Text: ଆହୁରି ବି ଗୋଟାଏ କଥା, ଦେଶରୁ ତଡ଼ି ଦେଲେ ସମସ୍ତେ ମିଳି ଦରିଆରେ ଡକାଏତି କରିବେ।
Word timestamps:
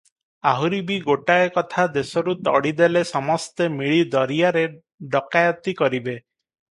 ଆହୁରି 0.51 0.77
ବି 0.85 0.95
ଗୋଟାଏ 1.01 1.49
କଥା, 1.57 1.83
ଦେଶରୁ 1.97 2.33
ତଡ଼ି 2.47 2.71
ଦେଲେ 2.79 3.03
ସମସ୍ତେ 3.09 3.67
ମିଳି 3.75 3.99
ଦରିଆରେ 4.15 4.65
ଡକାଏତି 5.17 5.75
କରିବେ। 5.83 6.17